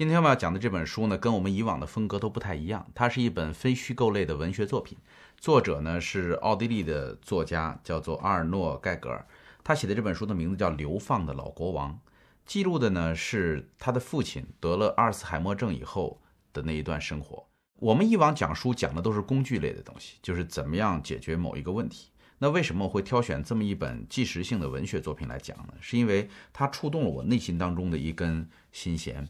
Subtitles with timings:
[0.00, 2.90] 今天我们要讲的这本书呢，跟我们以往的风格都不太一样。
[2.94, 4.96] 它是一本非虚构类的文学作品，
[5.36, 9.26] 作者呢是奥地利的作家，叫做阿尔诺·盖格尔。
[9.62, 11.92] 他写的这本书的名字叫《流放的老国王》，
[12.46, 16.22] 记录的呢是他的父亲得了阿尔茨海默症以后
[16.54, 17.46] 的那一段生活。
[17.78, 22.08] 我们以往讲书讲的都是工具类的东西，就是怎么样解决某一个问题。
[22.38, 25.74] 那为什么我会挑选这么一本纪实性的文学作品来讲呢？
[25.78, 29.28] 是因为它触动了我内心当中的一根心弦。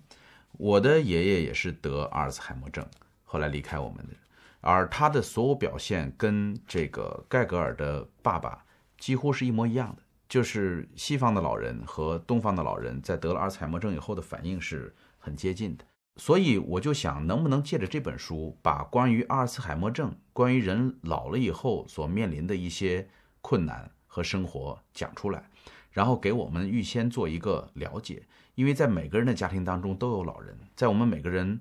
[0.53, 2.87] 我的爷爷也是得阿尔茨海默症，
[3.25, 4.15] 后来离开我们的，
[4.61, 8.65] 而他的所有表现跟这个盖格尔的爸爸
[8.99, 15.85] 几乎是一模一样的，就是西方的老人和东方的老人在得了阿尔茨海默症以后的反应是很接近的。
[16.17, 23.09] 所以我就想，能不能借着这本书，把关于阿尔茨海默症、关于人老了以后所面临的一些
[23.41, 25.49] 困难和生活讲出来，
[25.91, 28.25] 然后给我们预先做一个了解。
[28.61, 31.59] 因为在每个人的家庭当中都有老人，在我们每个人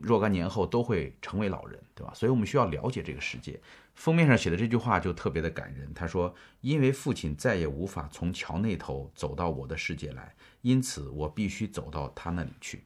[0.00, 2.12] 若干年后都会成为老人，对吧？
[2.16, 3.60] 所以我们需要了解这个世界。
[3.94, 5.94] 封面上写的这句话就特别的感人。
[5.94, 12.82] 他说：“因为父亲再也无法从桥那头走到我的世界来，因此我必须走到他那里去。”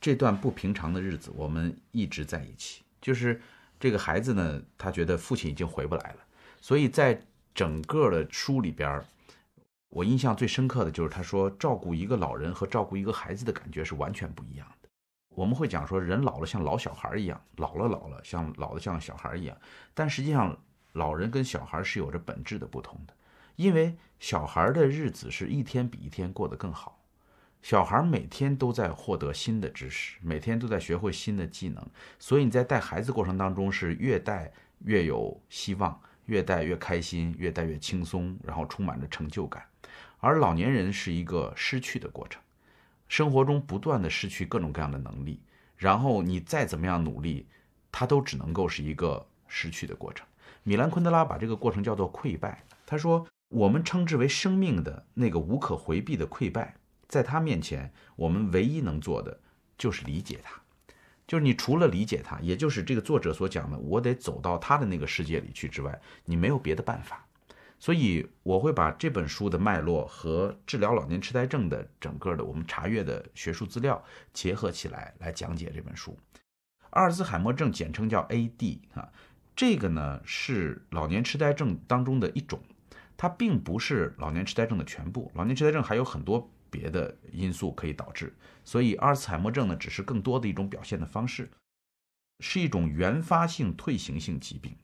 [0.00, 2.84] 这段不平常的日子，我们一直在一起。
[3.00, 3.42] 就是
[3.80, 6.18] 这个孩子呢，他觉得父亲已经回不来了，
[6.60, 7.20] 所以在
[7.52, 9.04] 整个的书里边。
[9.90, 14.88] 我印象最深刻的就是他说，照顾一个老人和照顾一个孩子的感觉是完全不一样的。
[15.30, 19.56] 我们会讲说，人老了像老小孩一样，老了老了像老的像小孩一样。
[19.94, 20.56] 但实际上，
[20.92, 23.14] 老人跟小孩是有着本质的不同的，
[23.56, 27.00] 因为小孩的日子是一天比一天过得更好，
[27.62, 31.84] 小孩每天都在获得新的知识，每天都在学会新的技能，
[32.18, 34.52] 所以你在带孩子过程当中是越带
[34.84, 39.64] 越有希望，越带越开心，越带越轻松，然后充满着成就感。
[40.18, 42.42] 而老年人是一个失去的过程，
[43.08, 45.40] 生活中不断的失去各种各样的能力，
[45.76, 47.46] 然后你再怎么样努力，
[47.92, 50.26] 它都只能够是一个失去的过程。
[50.64, 52.64] 米兰昆德拉把这个过程叫做溃败。
[52.84, 56.74] 他说，我们称之为生命的那个无可回避的溃败，
[57.06, 59.40] 在他面前，我们唯一能做的
[59.76, 60.60] 就是理解他，
[61.26, 67.24] 就是你除了理解他，也就是这个作者所讲的，我得走到他的那个世界里去之外，你没有别的办法。
[67.78, 76.18] 所以我会把这本书的脉络和治疗老年痴呆症的整个的我们查阅的学术资料结合起来，来讲解这本书。
[76.90, 79.12] 阿尔兹海默症简称叫 AD 啊，
[79.54, 82.60] 这个呢是老年痴呆症当中的一种，
[83.16, 85.30] 它并不是老年痴呆症的全部。
[85.34, 88.34] 老年痴呆症还有很多别的因素可以导致，
[88.64, 91.48] 所以阿尔茨海默症呢只是更多的一种表现的方式，
[92.40, 94.74] 是一种原发性退行性疾病。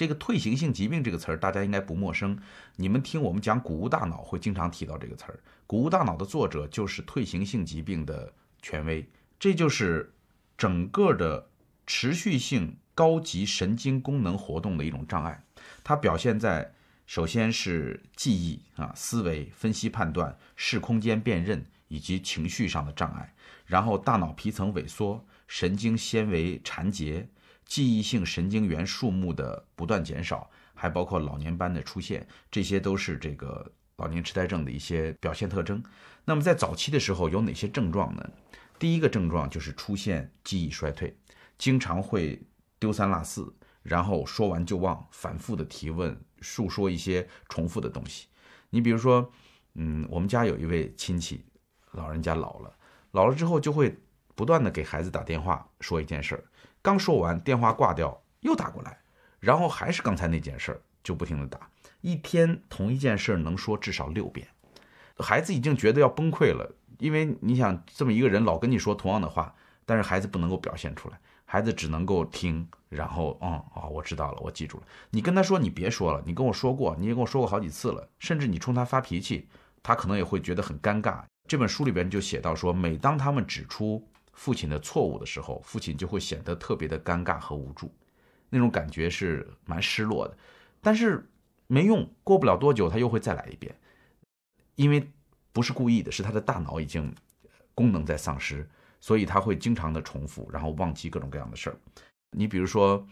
[0.00, 2.40] 这个退行性疾病这个词儿，大家应该不陌生。
[2.76, 5.38] 你们听我们讲谷物大脑，会经常提到这个词儿。
[5.66, 9.06] 谷物大脑的作者就是退行性疾病的权威。
[9.38, 10.10] 这就是
[10.56, 11.50] 整个的
[11.86, 15.44] 持续性高级神经功能活动的一种障碍。
[15.84, 16.72] 它表现在
[17.04, 23.34] 首先是记忆啊、思维、分析、判断、视空间辨认以及情绪上的障碍。
[23.66, 27.28] 然后大脑皮层萎缩，神经纤维缠结。
[27.70, 35.80] 记忆性神经元数目的不断减少，还包括老年斑的出现，这些都是这个老年痴呆症的一些表现特征。
[36.24, 38.28] 那么在早期的时候有哪些症状呢？
[38.76, 41.16] 第一个症状就是出现记忆衰退，
[41.58, 42.42] 经常会
[42.80, 43.54] 丢三落四，
[43.84, 48.26] 然后说完就忘，反复的提问，述说一些重复的东西。
[48.70, 49.30] 你比如说，
[49.74, 51.44] 嗯，我们家有一位亲戚，
[51.92, 52.76] 老人家老了，
[53.12, 53.96] 老了之后就会
[54.34, 56.44] 不断的给孩子打电话说一件事儿。
[56.82, 58.98] 刚说完，电话挂掉，又打过来，
[59.38, 61.70] 然后还是刚才那件事儿，就不停的打，
[62.00, 64.48] 一天同一件事儿能说至少六遍，
[65.18, 69.54] 孩子已经觉得要崩溃了，因为你想这么一个人老跟你说同样的话，
[69.84, 74.84] 但是孩子不能够表现出来，孩子只能够听，然后嗯哦，我知道了，我记住了。
[75.10, 79.46] 你跟他说你别说了，你跟我说过，你也跟我说过好几次了，甚至你冲他发脾气，
[79.82, 81.22] 他可能也会觉得很尴尬。
[81.46, 84.02] 这本书里边就写到说，每当他们指出。
[84.40, 87.94] 父亲的错误的时候，父亲就会显得特别的尴尬和无助，
[88.48, 90.34] 那种感觉是蛮失落的。
[90.80, 91.28] 但是
[91.66, 93.78] 没用，过不了多久他又会再来一遍，
[94.76, 95.06] 因为
[95.52, 97.14] 不是故意的，是他的大脑已经
[97.74, 98.66] 功能在丧失，
[98.98, 101.76] 所以他会经常的重复，然后忘记各种各样的事儿。
[102.30, 103.06] 你比如说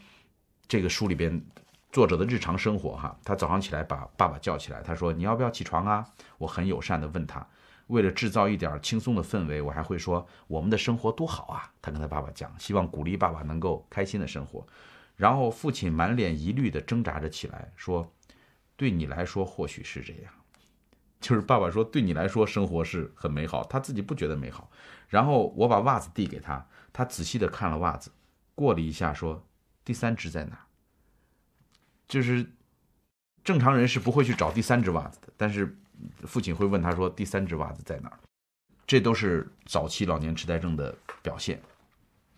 [0.67, 1.39] 这个书里边
[1.93, 6.07] 作者的日常生活哈，他早上起来把爸爸叫起来，他说你要不要起床啊？
[6.39, 7.47] 我很友善的问他。
[7.89, 11.71] 为了制造一点轻松的氛围，我还会说我们的生活多好啊！
[11.83, 14.67] 他跟他爸爸讲，希望鼓励爸爸能够开心的生活。
[15.17, 18.15] 然后父亲满脸疑虑地挣扎着起来，说
[18.77, 20.33] ：“对你来说或许是这样，
[21.21, 24.71] 就是爸爸说对你来说生活是很美好，他自己不觉得美好。
[25.09, 28.13] 然后我把袜子递给他，他仔细的看了袜子，
[28.55, 29.45] 过了一下说
[29.85, 30.67] 第三只在哪？
[32.07, 32.53] 就是
[33.43, 35.77] 正常人是不会去找第三只袜子的，但是
[36.25, 38.19] 父亲会问他说第三只袜子在哪儿？
[38.87, 41.61] 这都是早期老年痴呆症的表现，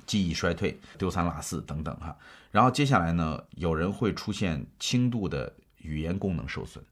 [0.04, 2.16] 记忆衰退、丢三落四等等哈。
[2.50, 6.82] 然后接下来呢，有人会出现轻度的语言功能受损，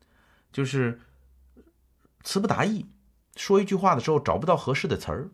[0.52, 1.00] 就是
[2.22, 2.86] 词不达意，
[3.34, 5.30] 说一句话的时候找不到合适的词儿。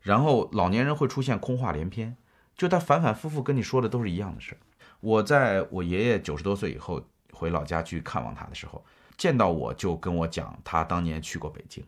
[0.00, 2.16] 然后老年人会出现空话连篇，
[2.56, 4.58] 就他反反复复跟你说的都是一样的事儿。
[5.00, 8.84] 我在我爷爷九十多岁以后回老家去看望他的时候，
[9.18, 11.84] 见到我就跟我讲他当年去过北京。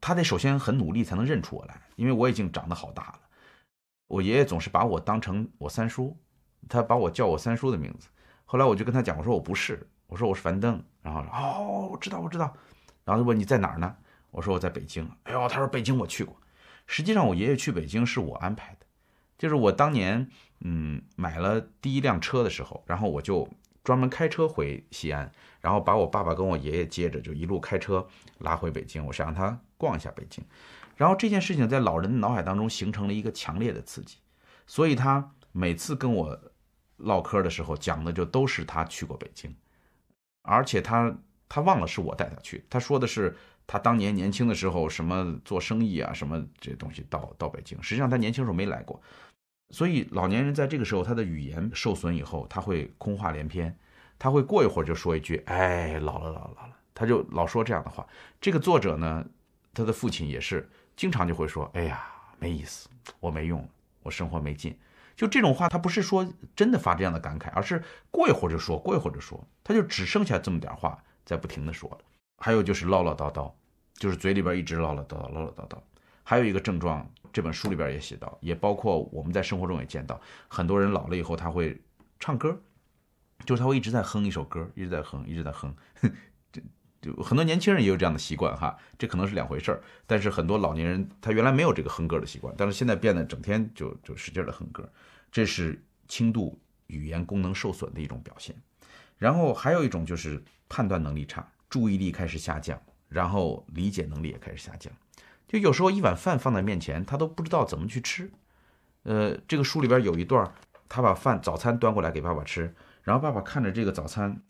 [0.00, 3.20] 他得首先很努力才能认出我来，因为我已经长得好大了。
[4.08, 6.16] 我爷爷总是把我当成我三叔，
[6.68, 8.08] 他把我叫我三叔的名字。
[8.44, 10.82] 后来我就跟他讲，我说我不是，我说我是樊登。
[11.02, 12.52] 然后哦，我知道，我知道。
[13.04, 13.96] 然后他问你在哪儿呢？
[14.30, 15.10] 我说我在北京。
[15.24, 16.36] 哎呦，他说北京我去过。
[16.86, 18.86] 实际上我爷爷去北京是我安排的，
[19.36, 20.30] 就是我当年
[20.60, 23.48] 嗯买了第一辆车的时候，然后我就
[23.86, 28.06] 专门开车回西安，然后把我爸爸跟我爷爷接着就一路开车
[28.40, 29.58] 拉回北京，我想让他。
[29.78, 30.42] 逛一下北京，
[30.96, 34.16] 然后这件事情在老人的脑海当中形成了一个强烈的刺激，
[34.66, 36.40] 所以他每次跟我
[36.96, 39.54] 唠嗑的时候讲的就都是他去过北京，
[40.40, 41.14] 而且他
[41.46, 43.36] 他忘了是我带他去，他说的是
[43.66, 48.98] 他当年年轻的时候什么做生意啊什么这东西到到北京，实际上他年轻时候没来过，
[49.70, 53.76] 所以老年人在这个时候他的语言受损以后，他会空话连篇，
[54.18, 58.06] 他会过一会儿就说一句哎老了老了老了，他就老说这样的话。
[58.40, 59.26] 这个作者呢？
[59.74, 60.66] 他的父亲也是
[60.96, 62.02] 经常就会说：“哎呀，
[62.38, 62.88] 没意思，
[63.20, 63.68] 我没用，
[64.02, 64.74] 我生活没劲。”
[65.14, 71.98] 就这种话，他不是说真的发这样的感慨，而是过一会儿就说，过一会儿就说，他就只剩下这么点话在不停的说了。
[72.38, 73.52] 还有就是唠唠叨叨，
[73.98, 75.76] 就是嘴里边一直唠唠叨叨，唠唠叨叨。
[76.22, 80.18] 还有一个症状，这本书里边也写到，也包括我们在生活中也见到，
[80.48, 81.78] 很多人老了以后他会
[82.18, 82.58] 唱歌，
[83.44, 85.76] 就是他会一直在哼一首歌，一直在哼，一直在哼。
[87.02, 89.82] 就很多年轻人也有这样的习惯哈，这可能是两回事儿。
[90.06, 94.90] 但是很多老年人他原来没有这个哼歌的习惯，但是现在变得整天就就使劲的哼歌，
[95.30, 95.78] 这是
[96.08, 98.56] 轻度语言功能受损的一种表现。
[99.18, 102.80] 然后还有一种就是判断能力差，注意力开始下降，
[103.10, 104.90] 然后理解能力也开始下降。
[105.48, 108.30] 就有时候一碗饭放在面前，他都不知道怎么去吃。
[109.04, 110.52] 呃，这个书里边有一段，
[110.88, 114.42] 他把饭早餐端过来给爸爸吃，然后爸爸看着这个早餐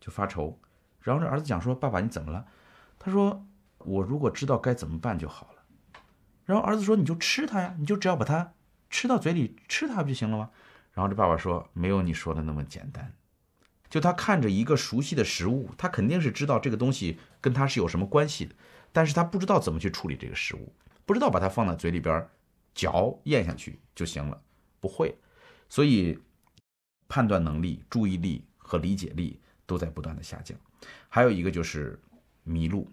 [0.00, 0.58] 就发愁。
[1.00, 2.44] 然后这儿子讲说：“爸爸，你怎么了？”
[2.98, 3.46] 他说
[3.78, 5.62] ：“我如果知道该怎么办就好了。”
[6.44, 8.52] 然后儿子说：“你就吃它呀，你就只要把它
[8.90, 10.50] 吃到嘴里，吃它不就行了吗？”
[10.92, 13.14] 然后这爸爸说：“没有你说的那么简单。”
[13.88, 18.54] 就他看着一个熟悉的食物，他肯定是知道这个东西跟他是有什么关系的，
[18.92, 20.72] 但是他不知道怎么去处理这个食物，
[21.06, 22.28] 不知道把它放在嘴里边
[22.74, 24.40] 嚼咽下去就行了，
[24.80, 25.14] 不会，
[25.68, 26.18] 所以
[27.08, 30.56] 判断能力、注意力和理解力都在不断的下降。
[31.08, 32.00] 还有一个就是
[32.42, 32.90] 迷路，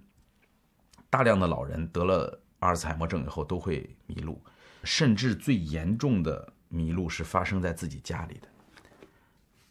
[1.10, 4.42] 大量的老人得了阿尔茨海默症以后都会迷路，
[4.84, 8.48] 甚至最严重的迷路是发生在自己家里的，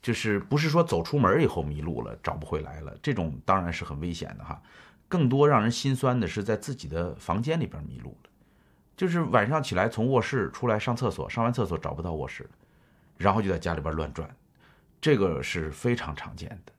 [0.01, 4.63] 就是不是说走出门以后迷路了找不回来了，这种当然是很危险的哈。
[5.09, 8.31] 更多让人心酸的是在自己的房间里边迷路了，
[8.97, 12.49] 就是晚上起来从卧室出来上厕所，上完厕所找不到卧室，
[13.17, 14.29] 然后就在家里边乱转，
[15.01, 16.73] 这个是非常常见的。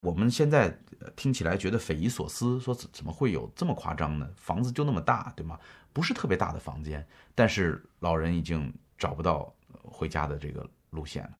[0.00, 0.76] 我们现在
[1.16, 4.28] 听起来觉得匪夷所思，说怎怎么会有这么夸张呢？
[4.36, 5.58] 房子就那么大，对吗？
[5.92, 11.30] 不是特别大的房间，但是老人已经找不到回家的这个路线了。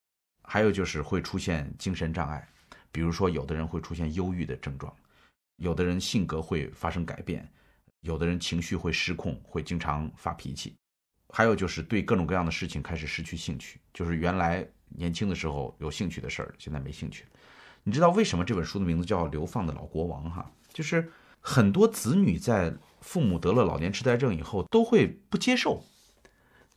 [0.43, 2.47] 还有就是会出现精神障碍，
[2.93, 4.95] 比如说有的人会出现忧郁的症状，
[5.57, 7.49] 有的人性格会发生改变，
[8.01, 10.75] 有的人情绪会失控，会经常发脾气。
[11.29, 17.25] 还有就是对各种各样的事情开始失去兴趣，就是原来年轻的时候有兴趣的事儿，现在没兴趣。
[17.83, 20.51] 你知道为什么这本书的名字叫《流放的老国王》哈？
[20.73, 25.85] 就是很多子女在父母得了老年痴呆症以后都会不接受。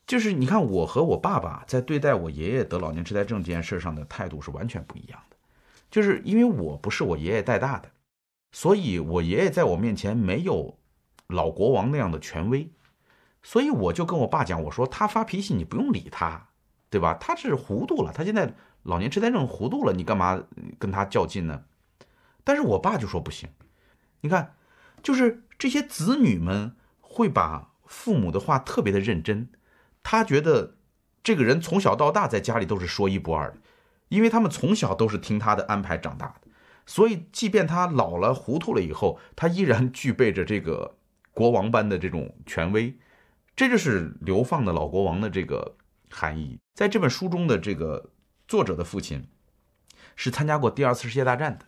[0.06, 5.38] 就是你看我和我爸爸在对待我爷爷得老年痴呆症这件事上的态度是完全不一样的。
[5.90, 7.92] 就是因为我不是我爷爷带大的，
[8.52, 10.78] 所以我爷爷在我面前没有
[11.28, 12.72] 老国王那样的权威，
[13.44, 16.50] 所以我就跟我爸讲，我说他发脾气你不用理他，
[16.90, 17.14] 对吧？
[17.14, 18.54] 他是糊涂了，他现在。
[18.84, 20.42] 老年痴呆症糊涂了，你干嘛
[20.80, 21.66] 跟他较劲呢？
[22.46, 23.50] 但是我爸就说不行。
[24.22, 24.56] 你看，
[25.04, 29.50] 就是这些子女们会把父母的话特别的认真，
[30.04, 30.78] 他觉得
[31.22, 33.58] 这个人从小到大在家里都是说一不二的，
[34.08, 36.47] 因为他们从小都是听他的安排长大的，
[36.88, 40.96] 所以即便他老了糊涂了以后，他依然具备着这个
[41.34, 42.98] 国王般的这种权威。
[43.56, 45.76] 这就是流放的老国王的这个
[46.10, 46.58] 含义。
[46.74, 48.12] 在这本书中的这个
[48.48, 49.28] 作者的父亲
[50.16, 51.66] 是参加过第二次世界大战的，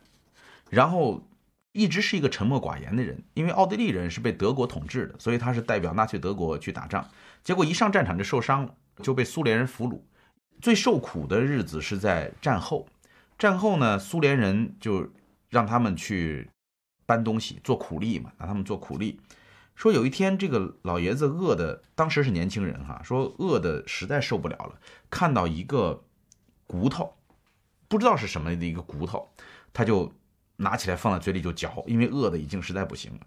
[0.70, 1.28] 然后
[1.72, 3.22] 一直是一个沉默寡言的人。
[3.34, 7.06] 因为奥地利人是被德国统治的，所以他是代表纳粹德国去打仗。
[7.44, 10.00] 结果一上战场就受伤了，就被苏联人俘虏。
[10.62, 12.88] 最受苦的日子是在战后。
[13.40, 15.08] 战后呢，苏联人就
[15.48, 16.50] 让他们去
[17.06, 19.18] 搬东西、做苦力嘛，让他们做苦力。
[19.74, 24.78] 说有一天，这个老爷子饿的，当时是年轻人哈，说饿的实在受不了了，
[25.08, 26.04] 看到一个
[26.66, 27.14] 骨头，
[27.88, 29.30] 不知道是什么的一个骨头，
[29.72, 30.12] 他就
[30.56, 33.20] 拿起来放在嘴里就嚼，因为饿的已经实在不行了。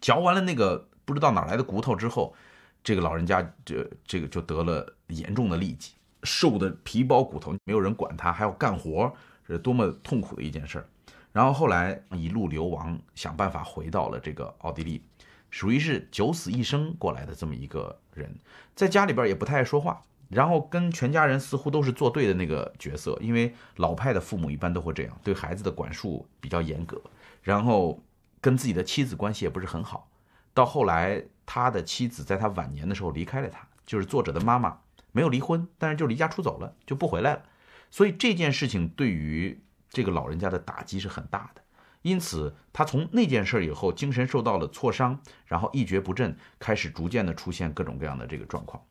[0.00, 2.34] 嚼完了那个不知道哪来的骨头之后，
[2.82, 9.12] 这个老人家这这个就得了严重的痢疾，瘦的皮包骨头，没有人管他，还要干活，
[9.46, 10.88] 是多么痛苦的一件事儿。
[11.32, 15.02] 然后后来一路流亡，想办法回到了这个奥地利。
[15.50, 18.34] 属于是九死一生过来的这么一个人，
[18.74, 27.00] 在家里边也不太爱说话，然后跟全家人似乎都是作对的那个角色，因为老派的父母一般都会这样，对孩子的管束比较严格，
[27.42, 28.02] 然后
[28.42, 30.10] 跟自己的妻子关系也不是很好。
[30.52, 34.78] 到后来，他的妻子在他晚年的时候离开了他，就是作者的妈妈，
[35.12, 37.42] 没有离婚，但是就离家出走了，就不回来了。
[37.90, 41.62] 所以这件事情对于这个老人家的打击是很大的。
[42.02, 48.82] 因此，他从那件事以后，精神受到了挫伤，然后一蹶不振，开始逐渐的出现各种各样的这个状况。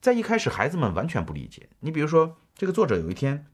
[0.00, 1.68] 在一开始，孩子们完全不理解。
[1.80, 3.46] 你比如说，这个作者有一天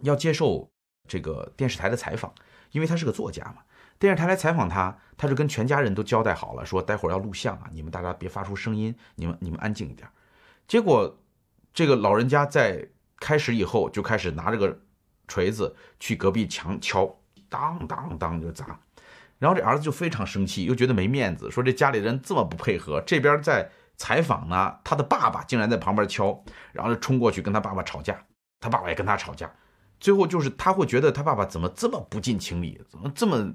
[0.00, 0.70] 要接受
[1.08, 2.34] 这个电视台的采访，
[2.72, 3.62] 因为他是个作家嘛。
[3.98, 10.06] 电视台来采访他，他就跟全家人都交代好了，说待会儿要录像啊，你们大家别发出声音，你们你们安静一点。
[10.68, 11.18] 结果，
[11.74, 12.88] 这个老人家在
[13.20, 14.80] 开始以后就开始拿着个
[15.28, 17.20] 锤子去隔壁墙敲。
[17.50, 18.80] 当当当就砸，
[19.38, 28.20] 然后这儿子就非常生气，又觉得没面子，说这家里人这么不配合，这边在采访呢，他的爸爸竟然在旁边敲，然后就冲过去跟他爸爸吵架，
[28.58, 29.48] 他爸爸也跟他吵架，
[30.00, 33.52] 最后就是他会觉得他爸爸怎么这么不近情理，怎么这么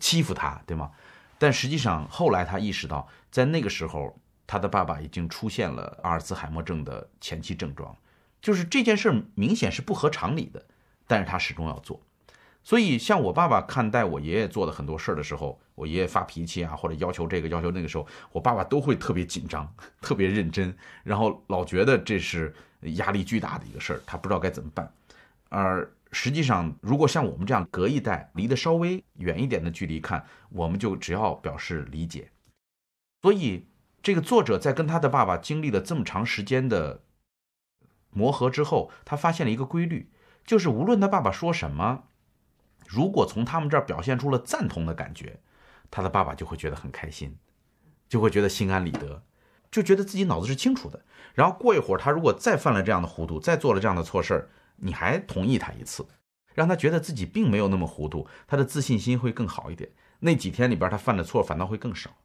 [0.00, 0.90] 欺负他，对吗？
[1.38, 7.96] 但实际上后来他意识到，在那个时候他的爸爸已经出现了阿尔茨海默症的前期症状，
[8.40, 10.64] 就是这件事明显是不合常理的，
[11.06, 12.00] 但是他始终要做。
[12.62, 19.72] 所以，像我爸爸看待我爷爷做的很多事儿的时候，我爷爷发脾气啊，或者要求这个要求那个时候，我爸爸都会特别紧张，
[20.02, 24.92] 特别认真，然后老觉得这是压力巨大的一个事儿，他不知道该怎么办。
[25.48, 32.28] 而实际上，如果像我们这样隔一代，离得稍微远一点的距离看，我们就只要表示理解。
[33.22, 33.64] 所以，
[34.06, 37.02] 这个作者在跟他的爸爸经历了这么长时间的
[38.10, 40.12] 磨合之后，他发现了一个规律，
[40.44, 42.04] 就是无论他爸爸说什么。
[42.86, 45.40] 如果从他们这儿表现出了赞同的感觉，
[45.90, 47.36] 他的爸爸就会觉得很开心，
[48.08, 49.24] 就会觉得心安理得，
[49.72, 51.04] 就觉得自己脑子是清楚的。
[51.34, 56.06] 然后过一会儿，他如果再犯了这样的糊涂，再做了这样的错事儿，你还同意他一次，
[56.54, 59.90] 让他觉得自己并没有那么糊涂，他的自信心会更好一点。
[60.20, 62.16] 那几天里边，他犯的错反倒会更少。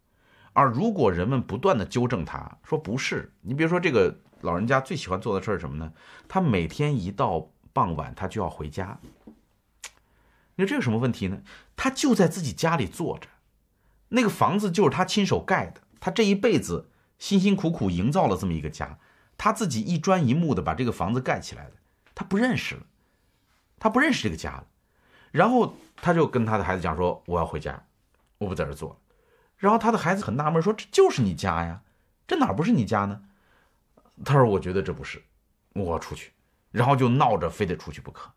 [0.54, 5.94] 而如果人们不断的纠正他，说不是，你比如说这个老人家最喜欢做的事儿什么呢？
[6.28, 9.00] 他每天一到傍晚，他就要回家。
[10.56, 11.42] 你说这有什么问题呢？
[11.76, 13.28] 他就在自己家里坐着，
[14.10, 19.00] 那个房子就是他亲手盖的，他这一辈子辛辛苦苦营造了这么一个家，
[19.38, 21.74] 他自己一砖一木的把这个房子盖起来的，
[22.14, 22.84] 他不认识了，
[23.80, 24.68] 他不认识这个家了，
[25.32, 27.82] 然后他就跟他的孩子讲说：“我要回家，
[28.38, 28.98] 我不在这做了。”
[29.62, 31.84] 然后他的孩子很纳闷说：“这就是你家呀，
[32.26, 33.22] 这哪不是你家呢？”
[34.26, 35.22] 他说：“我觉得这不是，
[35.74, 36.32] 我出去。”
[36.74, 38.32] 然后就闹着非得出去不可。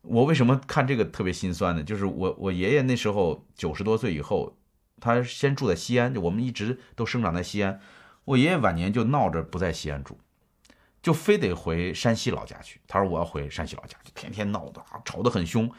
[0.00, 1.82] 我为什么看这个特别心酸呢？
[1.82, 4.56] 就是我我爷爷那时候九十多岁以后，
[4.98, 7.78] 他先住在西安，就我们一直都生长在西安。
[8.24, 10.18] 我爷爷晚年就闹着不在西安住，
[11.02, 12.80] 就非得回山西老家去。
[12.88, 15.70] 他说我要回山西老家，就天天闹的啊，吵得很凶。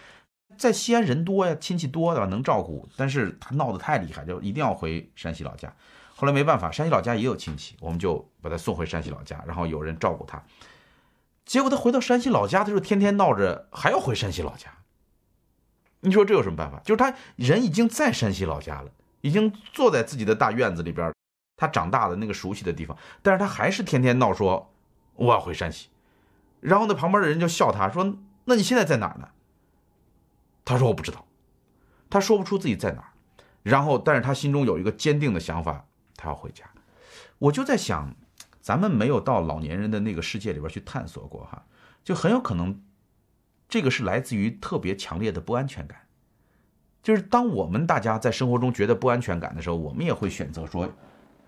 [0.58, 2.26] 在西安人多呀，亲戚多对吧？
[2.28, 5.74] 能照顾，但是他闹得太厉害，就一定要回山西老家。
[6.16, 10.42] 后来没办法，山西老家也有亲戚，我们就把他送回山西老家，然后有人照顾他。
[11.46, 14.70] 结果他回到山西老家，他就天天闹着还要回山西老家。
[16.02, 16.80] 你说这有什么办法？
[16.86, 18.92] 就是他人已经在山西老家了，
[19.22, 21.14] 已经坐在自己的大院子里边，
[21.58, 24.72] 他长大的那个熟悉的地方，但是他还是天天闹说
[25.16, 25.90] 我要回山西。
[26.62, 29.28] 然后那旁边的人就笑他说：“那你现在在哪儿呢？”
[30.66, 31.26] 他说：“我不知道。”
[32.10, 33.10] 他说不出自己在哪儿。
[33.64, 36.66] 然后，但是他心中有一个坚定的想法，他要回家。
[37.40, 38.16] 我就在想。
[38.62, 41.66] 咱们没有到老年人的那个世界里边去探索过哈，
[42.02, 42.82] 就很有可能，
[43.68, 46.00] 这个是来自于特别强烈的不安全感。
[47.02, 50.90] 就是当我们大家在生活中觉得不安全感的时候，我们也会选择说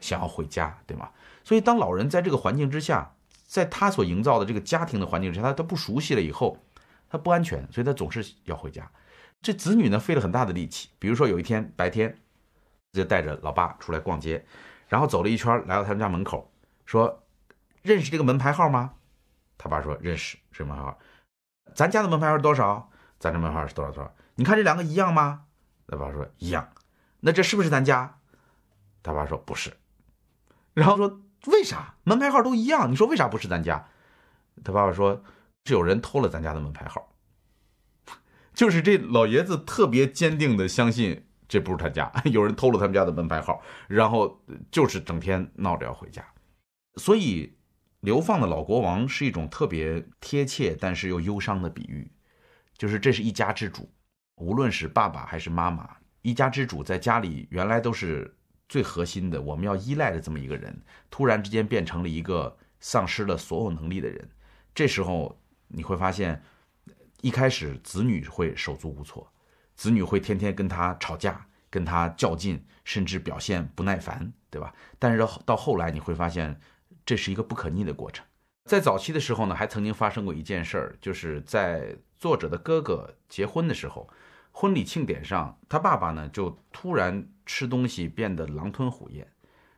[0.01, 1.09] 想要回家，对吗？
[1.45, 3.15] 所以当老人在这个环境之下，
[3.47, 6.57] 在他所营造的这个家庭的环境之下，他他不熟悉了以后，
[7.07, 8.91] 他不安全，所以他总是要回家。
[9.41, 12.17] 这子女呢费了很大的力气，比如说有一天白天，
[12.93, 14.43] 就带着老爸出来逛街，
[14.87, 16.51] 然后走了一圈，来到他们家门口，
[16.85, 17.23] 说
[17.83, 18.93] ：“认识这个门牌号吗？”
[19.57, 20.97] 他爸说：“认识，什么号？
[21.73, 22.89] 咱家的门牌号是多少？
[23.19, 24.15] 咱这门牌号是多少多少？
[24.35, 25.45] 你看这两个一样吗？”
[25.87, 26.67] 他爸说：“一样。”
[27.21, 28.17] 那这是不是咱家？
[29.03, 29.71] 他爸说：“不是。”
[30.73, 31.95] 然后说：“为啥？
[32.03, 33.87] 门牌号都一样，你说为啥不是咱家？”
[34.63, 35.23] 他爸爸说
[35.65, 37.07] ：“是有人偷了咱家的门牌号。”
[38.55, 46.25] 就是这老爷子特别坚定的相信这不是他家， 有人偷了他们家的门牌号，然后就是整天闹着要回家。
[46.95, 47.57] 所以，
[47.99, 52.09] 流放的老国王是一种特别贴切但是又忧伤的比喻，
[52.77, 53.89] 就是这是一家之主，
[54.37, 55.87] 无论是爸爸还是妈妈，
[56.21, 58.33] 一家之主在家里原来都是
[58.69, 60.81] 最核心的，我们要依赖的这么一个人，
[61.11, 64.29] 突然之间变成了一个丧失了所有能力的人，
[64.73, 66.41] 这时候你会发现。
[67.21, 69.31] 一开始，子女会手足无措，
[69.75, 74.73] 子女会天天跟他吵架，跟他较劲，甚至表现不耐烦，对吧？
[74.99, 76.59] 但是到后来，你会发现，
[77.05, 78.25] 这是一个不可逆的过程。
[78.65, 84.09] 在早期的时候呢，还曾经发生过一件事儿，就是在作者的哥哥结婚的时候，
[84.51, 89.27] 婚礼庆典上，他爸爸呢就突然吃东西变得狼吞虎咽，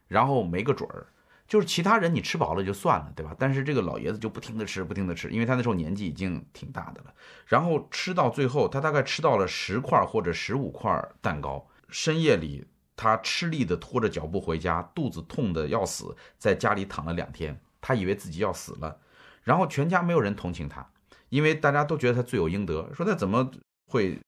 [0.08, 1.08] 然后没个准儿。
[1.48, 3.36] 就是其他人你吃饱了就算了，对吧？
[3.39, 7.13] 但是这个老爷子就不停的吃，不停的吃，因为他那时候年纪已经挺大的了。
[7.46, 11.66] 然后吃到最后，他大概吃到了十块或者十五块蛋糕。
[11.89, 12.66] 深夜里，
[12.98, 17.58] 他吃力的拖着脚步回家，肚子痛的要死，在家里躺了两天。
[17.80, 19.00] 他以为自己要死了，
[19.44, 20.86] 然后全家没有人同情他，
[21.30, 23.50] 因为大家都觉得他罪有应得，说他怎么
[23.86, 24.20] 会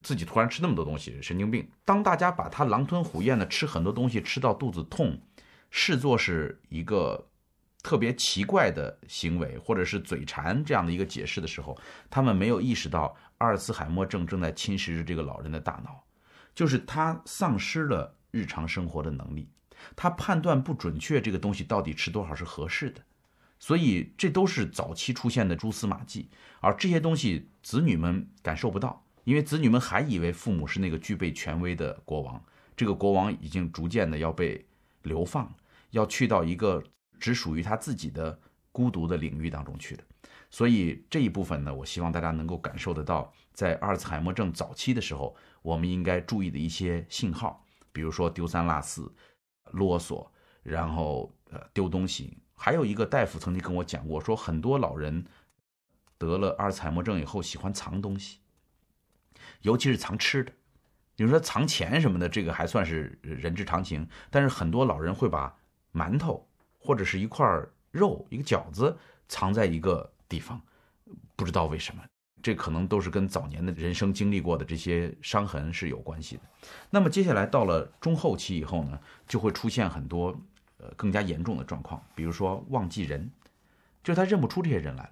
[0.00, 1.68] 自己突然吃那么多东西，神经病。
[1.84, 5.20] 当大家把他狼吞虎咽的吃很多东西，吃到肚子痛。
[5.76, 7.28] 视作是一个
[7.82, 11.76] 特别奇怪的行为，或者是嘴馋这样的一个解释的时候，
[12.08, 16.04] 他们没有意识到阿尔茨海默症正在侵蚀着这个老人的大脑，
[16.54, 19.48] 就是他丧失了日常生活的能力，
[19.96, 23.02] 他判断不准确这个东西到底吃多少是合适的，
[23.58, 32.40] 所以这都是早期出现的蛛丝马迹，而这些东西子女们感受不到，因为子女们还以为父母是那个具备权威的国王，
[32.76, 34.64] 这个国王已经逐渐的要被
[35.02, 35.56] 流放了。
[35.94, 36.82] 要去到一个
[37.20, 38.36] 只属于他自己的
[38.72, 40.02] 孤独的领域当中去的，
[40.50, 49.14] 所以这一部分呢，我希望大家能够感受得到，在阿尔茨海默症早期的时候，我们应该注意的一些信号，比如说丢三落四、
[49.70, 50.26] 啰嗦，
[50.64, 52.36] 然后呃丢东西。
[52.56, 55.24] 还有一个大夫曾经跟我讲过，说很多老人
[56.18, 58.40] 得了阿尔茨海默症以后喜欢藏东西，
[59.62, 60.52] 尤其是藏吃的，
[61.14, 65.56] 比如说藏钱什么的，这个还算是人之常情，但是很多老人会把
[65.94, 66.46] 馒头
[66.80, 67.46] 或者是一块
[67.92, 68.94] 肉、一个饺子
[69.28, 70.60] 藏在一个地方，
[71.36, 72.02] 不知道为什么，
[72.42, 76.42] 这可能都是跟早年的人生经历过的这些伤痕是有关系的。
[76.90, 80.36] 那么接下来到了中后期以后呢，就会出现很多
[80.78, 83.30] 呃更加严重的状况，比如说忘记人，
[84.02, 85.10] 就是他认不出这些人来了。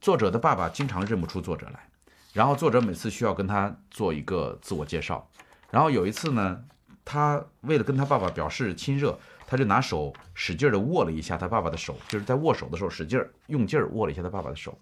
[0.00, 1.88] 作者的爸爸经常认不出作者来，
[2.32, 5.28] 然后作者每次需要跟他做一个自我介绍，
[5.70, 6.64] 然后有一次呢，
[7.04, 9.20] 他为了跟他爸爸表示亲热。
[9.52, 14.78] 他就拿手使劲的握了一下他爸爸的手，就是在握手的时候使劲用劲握了一下他爸爸的手，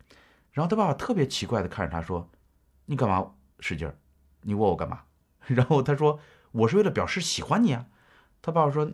[0.52, 2.30] 然后他爸爸特别奇怪的看着他说
[2.86, 3.92] ：“你干嘛使劲？
[4.42, 5.00] 你握我干嘛？”
[5.48, 6.20] 然后他说
[6.52, 7.86] ：“我是为了表示喜欢你啊。”
[8.40, 8.92] 他爸爸说：“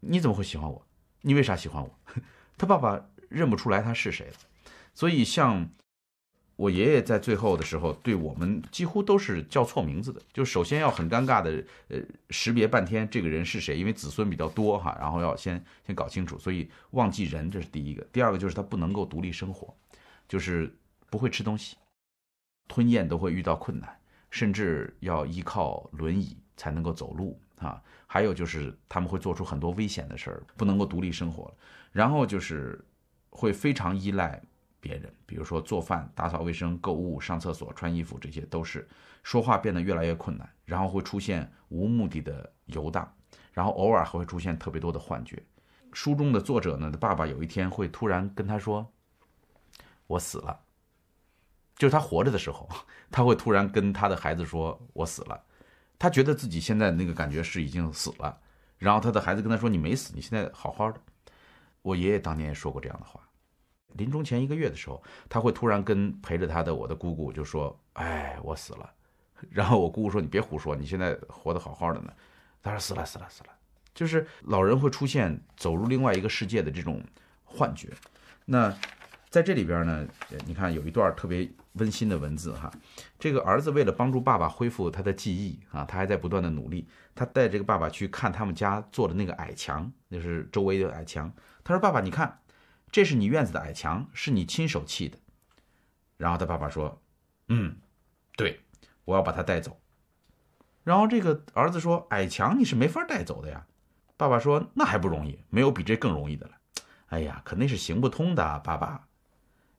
[0.00, 0.84] 你怎么会喜欢我？
[1.20, 1.96] 你为啥喜欢我？”
[2.58, 4.34] 他爸爸认不出来他是谁了，
[4.94, 5.70] 所以像。
[6.56, 10.22] 我爷爷在最后的时候，对我们几乎都是叫错名字的。
[10.32, 11.98] 就首先要很尴尬的，呃，
[12.30, 18.06] 识别半天这个人是谁，因为子孙比较多哈，然后要先先搞清楚，所以忘记人这是第一个。
[18.12, 19.74] 第二个就是他不能够独立生活，
[20.28, 20.72] 就是
[21.10, 21.76] 不会吃东西，
[22.68, 23.98] 吞咽都会遇到困难，
[24.30, 27.82] 甚至要依靠轮椅才能够走路啊。
[28.06, 31.52] 还有就是他们会做出很多危险的事儿，不能够独立生活，
[31.90, 32.80] 然后就是
[33.30, 34.40] 会非常依赖。
[34.84, 38.86] 别人，比如说做饭、打扫卫生、购物、上厕所、穿衣服，这些都是
[39.22, 43.10] 说话变得越来越困难，然后会出现无目的的游荡，
[43.54, 45.42] 然后偶尔还会出现特别多的幻觉。
[45.94, 48.92] 书中的作者呢的爸爸有一天会突然跟他说
[50.06, 50.60] ：“我死了。”
[51.78, 52.68] 就是他活着的时候，
[53.10, 55.42] 他会突然跟他的孩子说：“我死了。”
[55.98, 58.38] 他觉得自己现在那个感觉是已经死了，
[58.76, 61.00] 然后他的孩子跟他说：“你没死，你现在好好的。”
[61.82, 63.20] 我爷爷当年也说过这样的话。
[63.94, 68.88] 临终前一个月的时候，他会突然跟陪着他的我的姑姑就说：“哎，我死了。”
[69.50, 72.12] 然后我姑姑说：“你别胡说，你现在活得好好的呢。”
[72.62, 73.50] 他说：“死了，死了，死了。”
[73.94, 77.02] 就是老人会出现走入另外一个世界的这种
[77.44, 77.88] 幻觉。
[78.44, 78.74] 那
[79.30, 80.06] 在这里边呢，
[80.46, 82.70] 你看有一段特别温馨的文字哈。
[83.18, 86.88] 这个儿子为了帮助爸爸恢复他的记忆啊，他还在不断的努力。
[87.14, 91.32] 他带这个爸爸去看他们家做的那个矮墙，就是周围的矮墙。
[91.62, 92.38] 他说：“爸爸，你看，
[92.94, 95.18] 这是你院子的矮墙，是你亲手砌的。”
[96.16, 97.02] 然后他爸爸说
[97.50, 97.76] ：“嗯，
[98.36, 98.60] 对，
[99.04, 99.80] 我要把它带走。”
[100.84, 103.66] 然后这个儿子说：“矮墙你是没法带走的呀。”
[104.16, 106.52] 爸爸说：“那还不容易，没有比这更容易的了。”
[107.10, 109.08] 哎呀，肯定是行不通的，爸爸。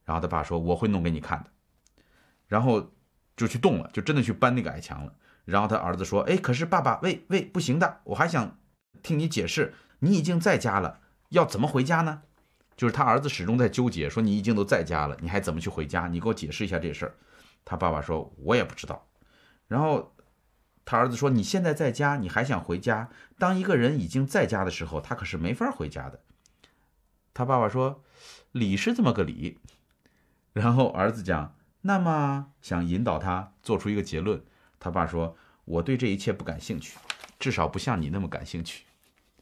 [0.04, 1.50] 然后他爸说：“我会弄给你看的。”
[2.50, 2.92] 然后
[3.38, 5.16] 就去动了，就真的去搬那个矮墙了。
[5.46, 8.60] 然后他儿子说：“哎，可是爸爸，喂喂，不行的，我还想
[9.02, 9.74] 听你解释。
[10.00, 11.00] 你已经在家了，
[11.30, 12.24] 要怎么回家呢？”
[12.76, 16.08] 就是他儿子始终在纠结，说：“你已经都在家了，你还怎么去回家？
[16.08, 17.16] 你给我解释一下这事儿。”
[17.66, 19.08] 他爸爸说：“我也不知道。”
[19.68, 20.12] 然后。
[20.88, 23.10] 他儿子说：“你现在在家，你还想回家？
[23.40, 26.20] 当一个人已经在家的时候，他可是没法回家的。”
[27.34, 28.04] 他爸爸说
[28.54, 29.58] ：“理是这么个理。”
[30.54, 34.46] 然后儿子讲：“那么想引导他做出一个结论。”
[34.80, 35.36] 他爸说
[35.66, 37.00] ：“我对这一切不感兴趣，
[37.40, 38.86] 至少不像你那么感兴趣。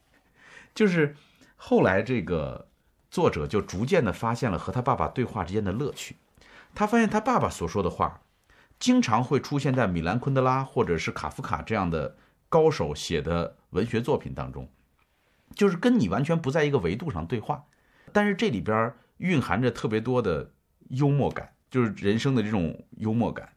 [0.73, 1.13] ”就是
[1.57, 2.69] 后来这个
[3.13, 6.17] 作者就逐渐的发现了和他爸爸对话之间的乐趣。
[6.73, 8.21] 他发现他爸爸所说的话。
[8.79, 12.17] 经常会出现在米兰昆德拉或者是卡夫卡这样的
[12.49, 14.67] 高手写的文学作品当中，
[15.55, 17.63] 就是跟你完全不在一个维度上对话，
[18.11, 20.51] 但是这里边蕴含着特别多的
[20.89, 23.53] 幽默感，就是人生的这种幽默感，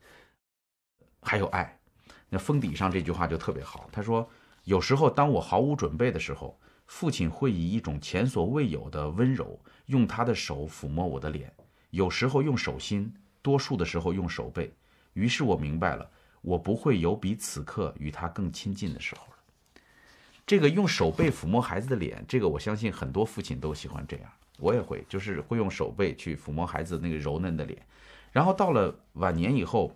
[1.23, 1.81] 还有爱。
[2.29, 4.31] 那封底上这句话就特别好，他说
[4.63, 11.53] ：“有时候当我毫无准备的时候，父亲会以一种前所未有的温柔，用他的手抚摸我的脸，
[11.91, 14.73] 有时候用手心，多数的时候用手背。”
[15.15, 16.11] 于是我明白了，
[16.43, 19.33] 我不会有比此刻与他更亲近的时候了。
[20.47, 27.85] 这个用手背抚摸孩子的脸，这个我相信很多父亲都喜欢这样，我也会，就是会用手背去抚摸孩子那个柔嫩的脸。
[28.31, 29.91] 然后到了晚年以后，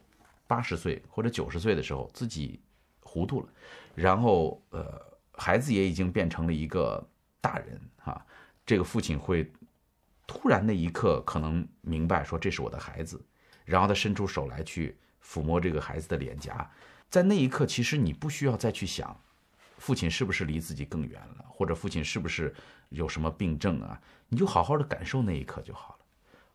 [0.47, 2.59] 八十岁或者九十岁的时候，自己
[3.03, 3.49] 糊涂了，
[3.95, 5.01] 然后呃，
[5.41, 7.05] 孩子也已经变成了一个
[7.41, 8.25] 大人啊，
[8.67, 9.51] 这个父亲会
[10.27, 13.21] 突然那一刻可能明白说这是我的孩子，
[13.65, 14.97] 然后他伸出手来去。
[15.23, 16.69] 抚摸这个孩子的脸颊，
[17.11, 19.15] 在那一刻，其实你不需要再去想，
[19.77, 22.53] 父亲是不是离自己更远了，或者父亲是不是
[22.89, 24.01] 有什么病症啊？
[24.31, 26.05] 你就好好的感受那一刻就好了，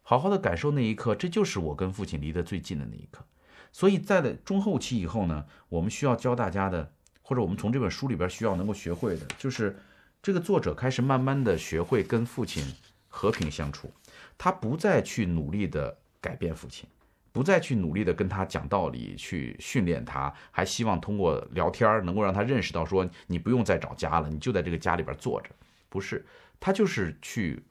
[0.02, 3.24] 好好的感受那一刻，这就是我跟父亲离得最近的那一刻。
[3.72, 6.92] 所以在中后期以后呢，我们需要教大家的，
[7.28, 9.76] 或者我们从这本书里边需要能够学会的，就是
[10.22, 12.64] 这个作者开始慢慢的学会跟父亲
[13.08, 13.92] 和平相处，
[14.38, 16.88] 他不再去努力的改变父亲。
[17.32, 25.50] 不再去努力的跟他讲道理，去训练他，还希望通过聊天能够让他认识到，说你不用再找家了，你就在这个家里边坐着。
[25.90, 26.24] 不是，
[26.60, 27.62] 他就是去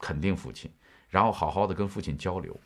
[0.00, 0.68] 肯定父亲，
[1.08, 2.58] 然后好好的跟父亲交流，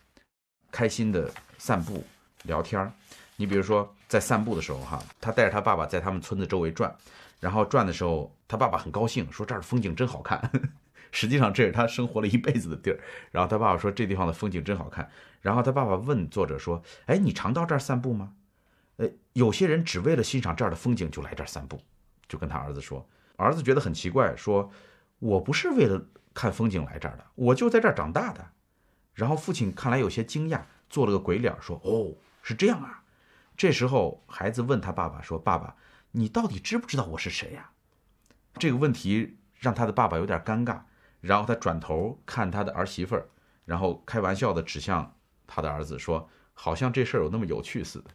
[0.71, 2.05] 开心的散步
[2.45, 2.91] 聊天
[3.37, 6.93] 你比如说在散步的时候，哈，他带着他爸爸在他们村子周围转，
[7.39, 10.51] 然后转的时候，他爸爸很高兴，说这儿的风景真好看。
[11.13, 12.99] 实际上这是他生活了一辈子的地儿。
[13.31, 15.09] 然后他爸爸说这地方的风景真好看。
[15.41, 18.33] 然后他爸爸问作者说：“哎，你常到这儿散步吗？”
[18.99, 21.81] 呃，有些人只为了欣赏这儿的风景就来这儿散步，
[22.29, 23.09] 就跟他儿子说。
[23.37, 24.69] 儿子觉得很奇怪，说
[25.21, 28.45] ：“我不是为了看风景来这儿的，我就在这儿长大的。”
[29.15, 32.11] 然后父亲看来有些惊讶，做了个鬼脸，说：“哦，
[32.43, 32.97] 是这样啊。”
[33.61, 35.77] 这时候孩子问他爸爸说：“爸爸，
[36.13, 37.73] 你到底知不知道我是谁呀？”
[38.57, 40.81] 这个问题让他的爸爸有点尴尬。
[41.21, 43.29] 然后他转头看他的儿媳妇儿，
[43.67, 45.15] 然后开玩笑的指向
[45.47, 48.11] 他的儿子说：“好像这事儿有那么有趣似的。”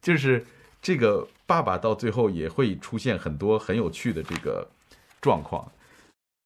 [0.00, 0.46] 就是
[0.80, 4.70] 这个爸爸到最后也会出现很多很有趣的这个
[5.20, 5.68] 状况，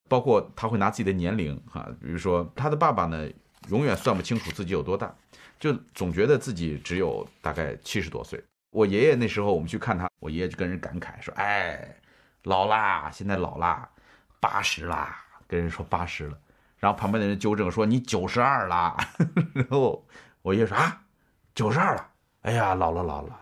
[0.09, 3.29] 包括他会拿自己的年龄哈，比如说他的爸爸呢，
[3.69, 5.15] 永远算不清楚自己有多大，
[5.61, 8.43] 就总觉得自己只有大概七十多岁。
[8.71, 11.97] 我爷爷那时候我们去看他，我爷爷就跟人感慨说：“哎，
[12.43, 13.89] 老啦，现在老啦。”
[14.43, 16.39] 八十啦，跟人说八十了，
[16.79, 18.97] 然后旁边的人纠正说你九十二啦，
[19.53, 20.03] 然后
[20.41, 21.03] 我爷爷说啊，
[21.55, 23.41] 九十二了，哎呀老了老了老了，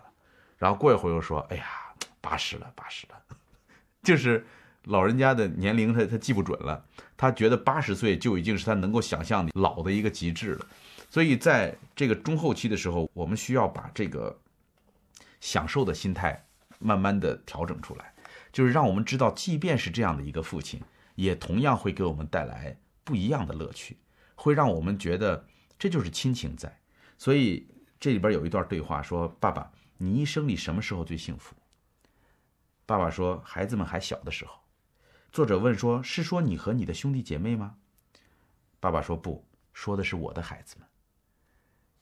[0.57, 1.66] 然后过一会儿又说哎呀
[2.20, 3.22] 八十了八十了，
[4.02, 4.44] 就是
[4.87, 6.85] 老人家的年龄他他记不准了，
[7.16, 10.66] 他觉得八十岁就已经是他能够想象的老的一个极致了，
[11.09, 14.38] 所以在这个中后期的时候，我们需要把这个
[15.40, 16.47] 享受的心态
[16.79, 18.12] 慢慢的调整出来。
[18.53, 20.81] 就是让我们知道，即便是这样的一个父亲，
[21.14, 23.97] 也同样会给我们带来不一样的乐趣。
[24.35, 25.44] 会让我们觉得
[25.79, 26.81] 这就是亲情在。
[27.16, 27.66] 所以
[27.99, 31.55] 这里边有一段对话说：“爸爸，你一生里什么时候最幸福？”
[32.87, 34.61] 爸爸说：“孩子们还小的时候。”
[35.31, 37.77] 作者问说：“是说你和你的兄弟姐妹吗？”
[38.81, 40.88] 爸爸说：“不，说的是我的孩子们。”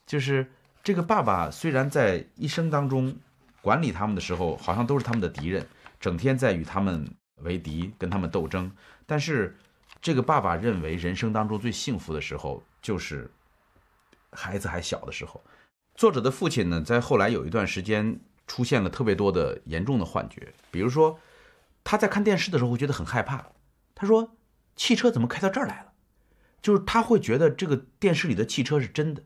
[0.06, 0.50] 就是
[0.84, 3.14] 这个爸爸虽然在一生当中
[3.60, 5.66] 管理他们的时候，好像都是他们的敌人，
[5.98, 7.06] 整天在与他们
[7.42, 8.70] 为敌，跟他们斗争，
[9.04, 9.56] 但是
[10.00, 13.28] 这个爸爸认为人生当中最幸福的时候就是
[14.30, 15.42] 孩子还小的时候。
[15.96, 21.18] 作者的父亲呢，在后来有一段时间出现了特别多的严重的幻觉，比如说
[21.82, 23.46] 他在看电视的时候会觉得很害怕，
[23.94, 24.36] 他说
[24.76, 25.92] ：“汽车怎么开到这儿来了？”
[26.62, 29.22] 就是他会觉得这个电视里的汽车是真的。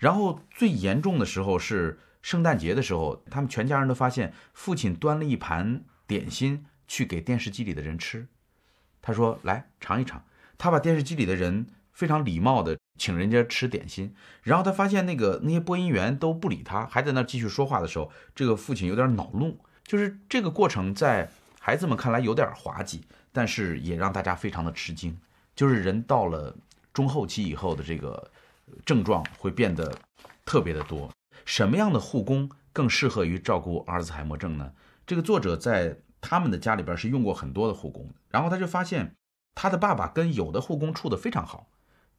[0.00, 8.26] 然后最严重的时候是圣诞节的时候，他们全家人都发现父亲端了一盘点心去给电视机里的人吃。
[9.00, 10.24] 他说：“来尝一尝。”
[10.58, 12.76] 他把电视机里的人非常礼貌的。
[12.98, 19.58] 请人家吃点心，然后他发现那个那些播音员都不理他，还在那继续说话的时候，这个父亲有点恼怒。
[19.84, 25.18] 就是这个过程在孩子们看来有点滑稽，但是也让大家非常的吃惊。
[25.56, 26.54] 就是人到了
[26.92, 28.30] 中后期以后的这个
[28.84, 29.96] 症状会变得
[30.44, 31.10] 特别的多。
[31.44, 34.72] 什么样的护工更适合于照顾阿尔兹海默症呢？
[35.06, 39.14] 这个作者在他们的家里边是用过很多的护工，然后他就发现
[39.54, 41.68] 他的爸爸跟有的护工处的非常好。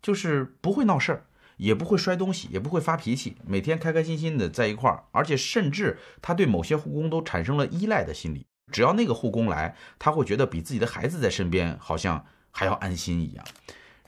[0.02, 1.26] 就是不会闹事儿，
[1.58, 8.48] 也不会摔东西，也不会发脾气，每天开开心心的在一块儿，而且甚至他对某些护工都产生了依赖的心理。
[8.72, 13.46] 只要那个护工来，他会觉得比自己的孩子在身边好像还要安心一样。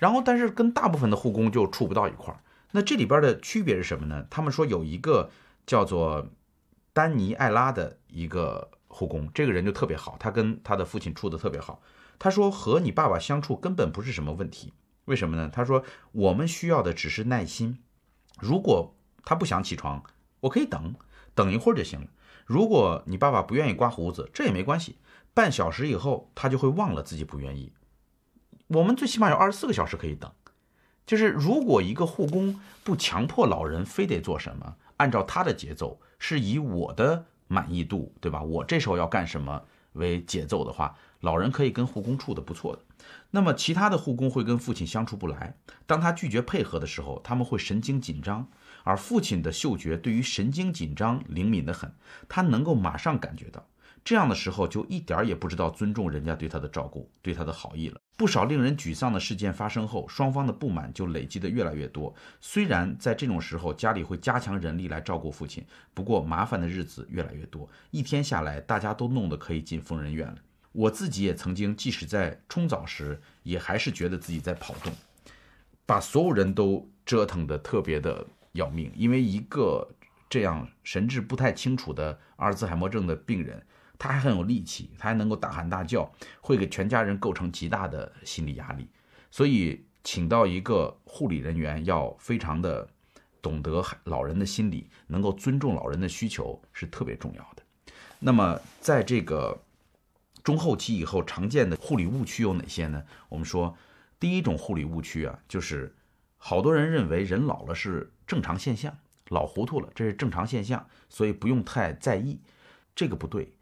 [0.03, 2.41] 然后，但是跟大部分的护工就处不到一块儿。
[2.71, 4.27] 那这里边的区别是什么呢？
[4.29, 5.29] 他们说有一个
[5.65, 6.27] 叫做
[6.91, 11.81] 丹尼艾拉的一个护工，这个人就特别好，他跟他的父亲处的特别好。
[12.19, 14.73] 他说和你爸爸相处根本不是什么问题。
[15.05, 15.49] 为什么呢？
[15.53, 17.79] 他说：“我们需要的只是耐心。
[18.41, 20.03] 如果他不想起床，
[20.41, 20.95] 我可以等，
[21.33, 22.07] 等一会儿就行了。
[22.45, 24.97] 如果你爸爸不愿意刮胡子，这也没关系。
[25.33, 27.71] 半小时以后，他就会忘了自己不愿意。
[28.73, 30.31] 我们最起码有二十四个小时可以等。
[31.05, 38.41] 就是如果一个护工不强迫老人非得做什么，按照他的节奏，是以我的满意度，对吧？
[38.41, 42.81] 我这时候要干什么为节奏的话，老人可以跟护工处的不错的。”
[43.31, 45.57] 那么，其他的护工会跟父亲相处不来。
[45.85, 48.47] 当他拒绝配合的时候，他们会神经紧张。
[48.85, 51.93] 而父亲的嗅觉对于神经紧张灵敏得很，
[52.29, 53.65] 他能够马上感觉到。
[54.03, 57.99] 这样的时候，就一点也不知道尊重人家对他的照顾、对他的好意了。
[58.17, 62.13] 不少令人沮丧的事件发生后，双方的不满就累积的越来越多。
[62.41, 67.67] 虽然在这种时候，家里会加强人力来照顾父亲，不过麻烦的日子越来越多。
[67.91, 70.35] 一天下来，大家都弄得可以进疯人院了。
[70.73, 74.91] 我自己也曾经，即使在冲澡时，也还是觉得自己在跑动，
[75.85, 78.91] 把所有人都折腾得特别的要命。
[78.95, 79.87] 因为一个
[80.29, 83.63] 这样神志不太清楚的阿尔兹海默症的病人，
[84.03, 86.11] 他还很有力气，他还能够大喊大叫，
[86.41, 88.85] 会给全家人构成极大的心理压力。
[89.31, 92.85] 所以，请到一个护理人员要非常的
[93.41, 97.63] 懂得老人的心理，能够尊重老人的需求是特别重要的。
[98.19, 99.63] 那么，在这个。
[100.43, 103.01] 中后期以后常见的护理误区有哪些呢？
[103.29, 103.77] 我们说，
[104.19, 105.95] 第一种护理误区啊，就是
[106.37, 108.97] 好多人认为人老了是正常现象，
[109.29, 112.41] 老糊涂了这是正常现象，所以不用太在意。
[112.93, 113.53] 这个不对，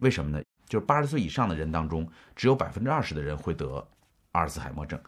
[0.00, 0.42] 为什么呢？
[0.66, 3.86] 就是八十岁以上的人当中，只有百分之二十的人会得
[4.32, 5.00] 阿尔兹海默症，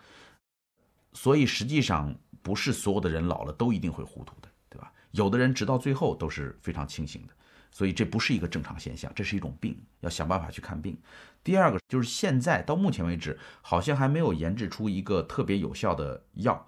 [1.12, 4.92] 所以实际上不是所有的人老了都一定会糊涂的，对吧？
[5.10, 7.34] 有的人直到最后都是非常清醒的。
[7.72, 11.00] 所以这不是一个正常现象，这是一种病，要想办法去看病。
[11.44, 16.66] 第二个就是现在到目前为止，好像还没有研制出一个特别有效的药，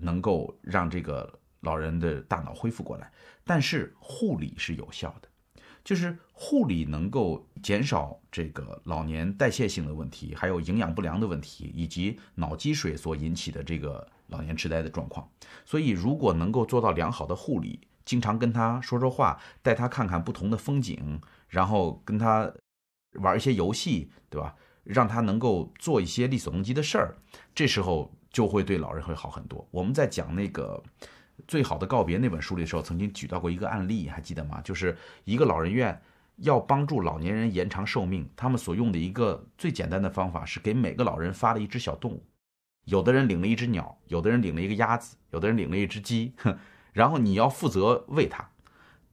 [0.00, 3.12] 能够让这个老人的大脑恢复过来。
[3.44, 5.28] 但是护理是有效的，
[5.84, 15.28] 就是护理能够减少这个老年代谢性的问题，还有营养不良的问题，以及脑积水所引起的这个老年痴呆的状况。
[15.64, 22.52] 所以如果能够做到良好的护理，经常跟他说说话，带他看看不同的风景，然后跟他
[23.14, 24.56] 玩一些游戏，对吧？
[24.84, 27.16] 让他能够做一些力所能及的事儿，
[27.54, 29.64] 这时候就会对老人会好很多。
[29.70, 30.82] 我们在讲那个
[31.46, 34.60] 《最好的告别》那本书里的时候，曾经举到过一个案例，还记得吗？
[34.62, 36.00] 就是一个老人院
[36.36, 42.24] 要帮助老年人延长寿命，他们所用的一个最简单的方法是给每个老人发了一只小动物，
[42.84, 46.34] 有的人领了一只鸟，有的人领了一个鸭子，有的人领了一只鸡。
[46.92, 48.48] 然后你要负责喂它。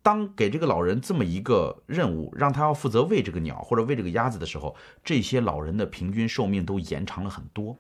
[0.02, 7.78] 当给这个老人这么一个任务，让他要负责喂这个鸟或者喂这个鸭子的时候，这些老人的平均寿命都延长了很多。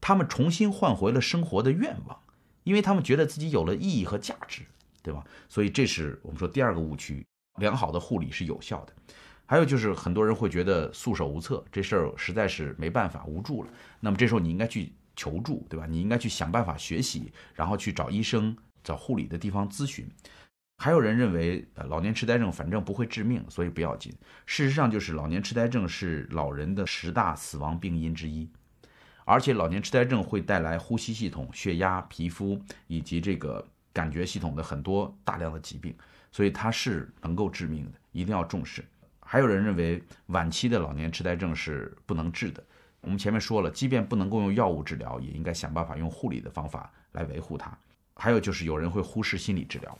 [0.00, 2.20] 他们重新换回了生活的愿望，
[2.70, 4.62] 因为他们觉得自己有了意义和价值，
[5.02, 5.24] 对吧？
[5.48, 7.26] 所以这是我们说第二个误区，
[7.58, 8.92] 良好的护理是有效的。
[9.44, 13.70] 还有就是很多人会觉得束手无策，这事儿实在是没办法，无助了。
[13.98, 15.84] 那么这时候你应该去求助，对吧？
[15.84, 20.08] 你应该去想办法学习，然后去找医生、找护理的地方咨询。
[20.76, 24.14] 还有人认为，呃，老年痴呆症反正不会致命，所以不要紧。
[24.46, 28.48] 事实上，就是老年痴呆症是老人的十大死亡病因之一，
[29.24, 35.94] 而且老年痴呆症会带来呼吸系统、血压、皮肤以及这个感觉系统的很多大量的疾病，
[36.32, 38.84] 所以它是能够致命的，一定要重视。
[39.20, 42.62] 还有人认为，晚期的老年痴呆症是不能治的。
[43.00, 47.76] 我们前面说了，即便不能够用药物治疗，也应该想办法用护理的方法来维护它。
[48.14, 49.96] 还有就是有人会忽视心理治疗。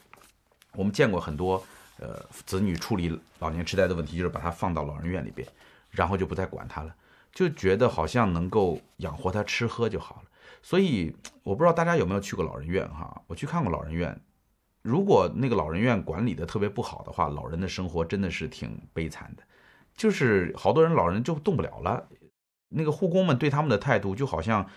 [0.72, 1.64] 我们见过很多，
[1.98, 5.46] 呃，子女处理老年痴呆的问题，就是把它放到老人院里边，
[5.90, 6.94] 然后就不再管它了，
[7.33, 10.31] 就觉得好像能够养活他吃喝就好了。
[10.62, 13.23] 所以我不知道大家有没有去过老人院哈？
[13.27, 14.21] 我去看过老人院，
[14.83, 19.43] 如果那个老人院管理的特别不好的话，老人的生活真的是挺悲惨的，
[19.95, 22.09] 就是好多人老人就动不了了，
[22.69, 24.69] 那个护工们对他们的态度就好像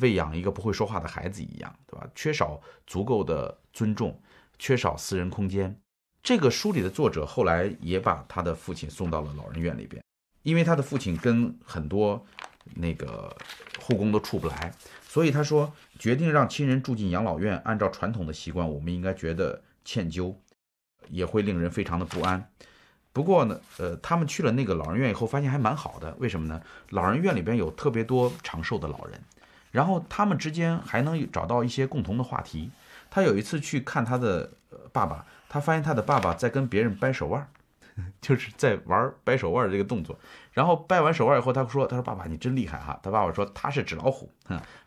[0.00, 2.08] 喂养一个不会说话的孩子一样，对吧？
[2.14, 4.20] 缺少足够的尊重。
[4.60, 5.80] 缺少私人空间，
[6.20, 10.02] 这个书里的作者后来也把他的父亲送到了老人院里边，
[10.48, 12.24] 因为他的父亲跟很多
[12.76, 13.36] 那个
[13.82, 14.72] 护工都处不来，
[15.06, 17.58] 所以他说决定让亲人住进养老院。
[17.66, 20.34] 按照传统的习惯，我们应该觉得歉疚，
[21.10, 22.50] 也会令人非常的不安。
[23.12, 26.16] 不过呢，呃，他们去了那个老人院以后，发现还蛮好的。
[26.18, 26.62] 为什么呢？
[26.88, 29.20] 老人院里边有特别多长寿的老人，
[29.70, 32.70] 然后他们之间还能找到一些共同的话题。
[33.10, 34.50] 他有一次去看他的
[34.92, 37.46] 爸爸，他发现他的爸爸在跟别人掰手腕，
[38.20, 40.18] 就是在玩掰手腕这个动作。
[40.52, 44.32] 然后掰完手腕以后，他说：“他说爸爸你真厉害哈。”他爸爸说：“他是纸老虎，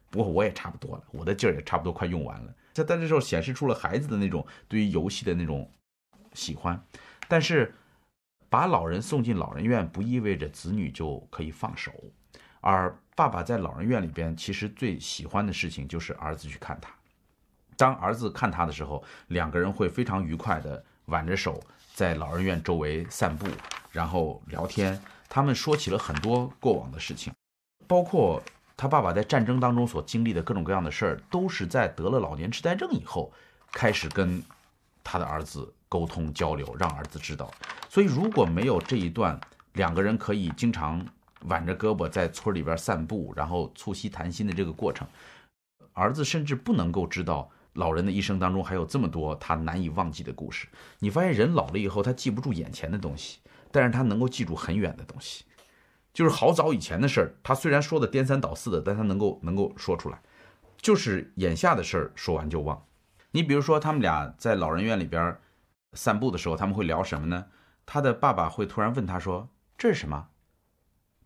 [0.09, 5.69] 不过我也差不多了，我的劲儿也差不多快用完了。”在在这时候显示出了孩子的那种对于游戏的那种
[6.33, 6.81] 喜欢。
[7.27, 7.73] 但是
[8.49, 11.91] 把老人送进老人院不意味着子女就可以放手，
[12.59, 16.93] 而爸爸在老人院里边其实最喜欢的事情就是儿子去看他。
[17.77, 21.61] 当儿子看他的时候，两个人会非常愉快地挽着手
[21.93, 23.47] 在老人院周围散步，
[23.91, 25.01] 然后聊天。
[25.29, 27.33] 他们说起了很多过往的事情，
[27.87, 28.43] 包括
[28.75, 33.31] 他爸爸在战争当中所经历的各种各样的事儿，都是在得了老年痴呆症以后
[33.71, 34.43] 开始跟
[35.03, 37.49] 他的儿子沟通交流，让儿子知道。
[37.87, 39.39] 所以如果没有这一段
[39.73, 41.05] 两个人可以经常
[41.45, 45.07] 挽着胳膊在村里边散步，然后促膝谈心的这个过程，
[45.93, 47.49] 儿子甚至不能够知道。
[47.73, 50.67] 老人的一生当中还有这么多他难以忘记的故事。
[50.99, 53.39] 你发现人老了以后，他记不住眼前的东西，
[53.71, 55.45] 但是他能够记住很远的东西，
[56.13, 57.35] 就是好早以前的事儿。
[57.41, 60.21] 他虽然说的颠三倒四的，但他能够能够说出来。
[60.77, 62.85] 就是眼下的事儿说完就忘。
[63.31, 65.39] 你比如说，他们俩在老人院里边
[65.93, 67.45] 散步的时候，他们会聊什么呢？
[67.85, 70.29] 他的爸爸会突然问他说：“这是什么？”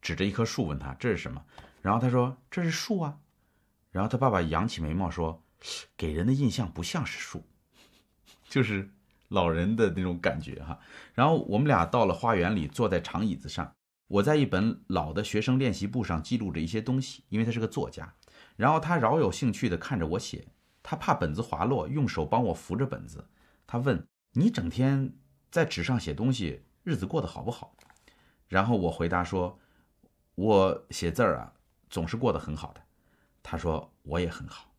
[0.02, 1.44] 指着一棵树问他：“这是什么？”
[1.82, 3.18] 然后他说：“这是树啊。”
[3.92, 5.42] 然后他爸爸扬起眉毛说。
[5.98, 7.44] 给人的印象不像是树，
[8.50, 8.90] 就是
[9.30, 10.80] 老人的那种感觉哈。
[11.14, 13.74] 然后我们俩到了花园里，坐在长椅子上，
[14.08, 18.14] 我在一本老的学生练习簿上记录着一些东西，因为他是个作家。
[18.56, 20.48] 然后他饶有兴趣地看着我写，
[20.84, 23.28] 他怕本子滑落，用手帮我扶着本子。
[23.68, 25.14] 他问：“你整天
[25.50, 27.76] 在纸上写东西，日子过得好不好？”
[28.48, 29.60] 然后我回答说
[30.36, 31.52] ：“我写字儿啊，
[31.90, 32.82] 总是过得很好的。”
[33.42, 34.72] 他说：“我也很好。”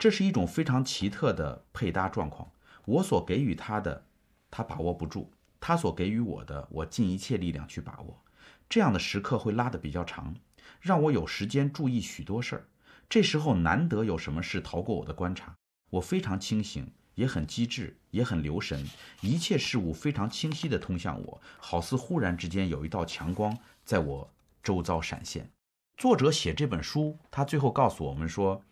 [0.00, 2.50] 这是一种非常奇特的配搭状况。
[2.86, 4.06] 我所给予他的，
[4.50, 8.18] 他把握不住；他所给予我的，我尽一切力量去把握。
[8.66, 10.34] 这样的时刻会拉得比较长，
[10.80, 12.68] 让我有时间注意许多事儿。
[13.10, 15.54] 这时候难得有什么事逃过我的观察。
[15.90, 18.82] 我非常清醒，也很机智，也很留神。
[19.20, 24.32] 一切事物非常清晰地通向我，好似忽然之间有一道强光在我
[24.62, 25.50] 周遭闪现。
[25.98, 28.62] 作者写这本书，他最后告诉我们说。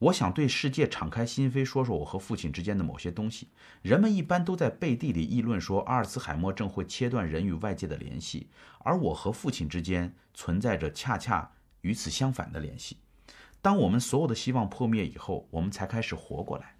[0.00, 3.48] 我想对世界敞开心扉，说说我和父亲之间的某些东西。
[3.82, 12.98] 人们一般都在背地里议论说，阿尔茨海默症会切断人与外界的联系，而我和父亲之间存在着恰恰与此相反的联系。
[13.60, 16.76] 当我们所有的希望破灭以后，我们才开始活过来。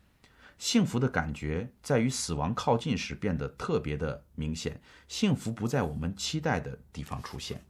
[0.56, 4.80] 幸福的感觉在与死亡靠近时变得特别的明显。
[5.08, 7.60] 幸福不在我们期待的地方出现，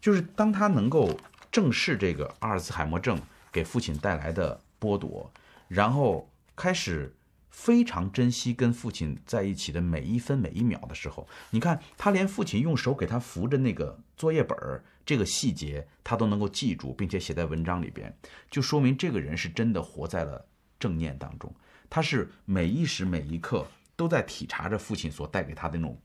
[0.00, 1.18] 就是当他能够
[1.50, 3.20] 正视这个阿尔茨海默症
[3.50, 4.60] 给父亲带来的。
[4.80, 5.32] 剥夺，
[5.68, 7.14] 然后开始
[7.50, 18.16] 非常珍惜跟父亲在一起的每一分每一秒的时候，你看他连父亲用手给他扶着那个作业本儿，这个细节他都能够记住，并且写在文章里边，
[18.50, 20.46] 就说明这个人是真的活在了
[20.78, 21.52] 正念当中。
[21.90, 23.66] 他是每一时每一刻
[23.96, 25.98] 都在体察着父亲所带给他的那种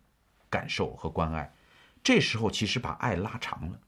[0.50, 1.54] 感受和关爱。
[2.02, 3.80] 这时候其实把爱拉长了，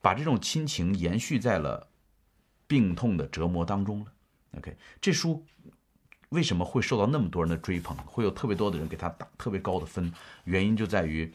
[0.00, 1.88] 把这种亲情延续在了
[2.66, 4.12] 病痛的折磨当中了。
[4.58, 5.44] OK，这书
[6.30, 10.12] 为什么会受到那么多人的追捧，会有特别多的人给他打特别高的分？
[10.44, 11.32] 原因就在于，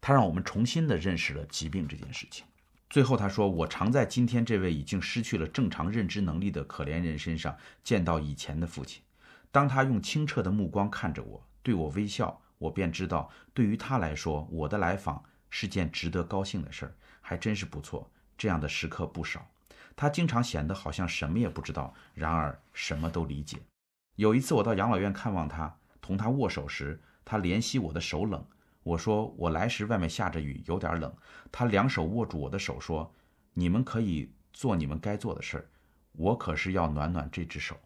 [0.00, 2.44] 他让我们重新的认识了疾病这件事情。
[2.90, 9.02] 最后他说：“我常在今天这位已经失去了正常认知能力的可怜人身上见到以前的父亲。
[9.50, 18.10] 当他用清澈的目光看着我，对我微笑，我便知道，对于他来说，我的来访是件值得高兴的事儿，还真是不错。
[18.38, 19.44] 这样的时刻不少。
[19.96, 23.58] 他经常显得好像什么也不知道，然而什么都理解。”
[24.16, 28.44] 有一次，我到养老院看望他，同他握手时，他怜惜我的手冷。
[28.82, 31.12] 我说：“我来时外面下着雨，有点冷。”
[31.50, 33.12] 他两手握住我的手说
[33.54, 35.66] ：“你们可以做你们该做的事儿，
[36.12, 37.76] 我可是要暖暖这只手。”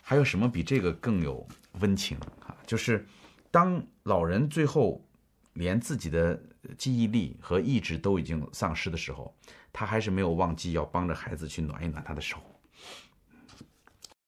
[0.00, 1.46] 还有什么比这个更有
[1.80, 2.16] 温情
[2.46, 2.56] 啊？
[2.66, 3.06] 就是
[3.50, 5.04] 当老人最后
[5.58, 6.40] 连自己的
[6.78, 9.34] 记忆力和意志都已经丧失的时候，
[9.72, 12.38] 他还是没有忘记要帮着孩子去暖一暖他的手。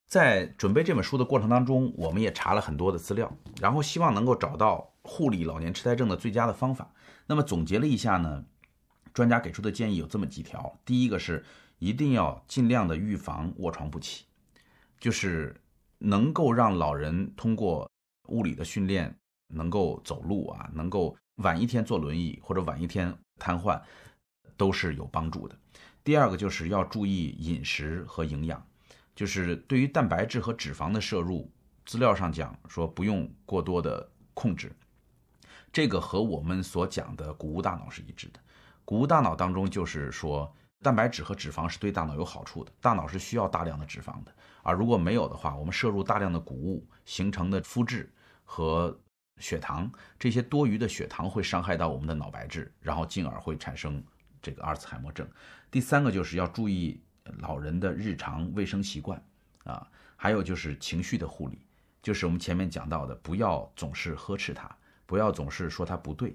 [0.07, 6.93] 在准备这本书的过程当中，我们也查了很多的资料，然后希望能够找到护理老年痴呆症的最佳的方法。
[7.29, 8.45] 那么总结了一下呢，
[9.15, 11.45] 专家给出的建议有这么几条：第一个是
[11.79, 14.25] 一定要尽量的预防卧床不起，
[14.99, 15.55] 就是
[15.99, 17.89] 能够让老人通过
[18.31, 19.17] 物理的训练
[19.51, 23.81] 能够走路啊，能够晚一天坐轮椅或者晚一天瘫痪，
[24.57, 25.57] 都是有帮助的。
[26.03, 28.65] 第二个就是要注意饮食和营养。
[29.13, 31.53] 就是对于蛋白质和脂肪的摄入，
[31.85, 34.75] 资料上讲说不用过多的控制，
[35.71, 38.41] 这个和我们所讲的谷物大脑是一致的。
[38.83, 44.35] 谷物大脑当中就是说，蛋白质和脂肪是对大脑有好处的，大脑是需要大量的脂肪的。
[44.63, 48.11] 而如果没有的话，我们摄入大量的谷物形成的肤质
[48.45, 48.99] 和
[49.41, 54.01] 血糖，这些多余的血糖会伤害到我们的脑白质，然后进而会产生
[54.41, 55.29] 这个阿尔茨海默症。
[55.71, 57.01] 第三个就是要注意。
[57.39, 59.23] 老人的日常卫生习惯，
[59.63, 59.87] 啊，
[60.17, 61.61] 还有就是情绪的护理，
[62.03, 64.75] 就是我们前面讲到的，不要总是呵斥他，
[65.07, 66.35] 不要总是说他不对，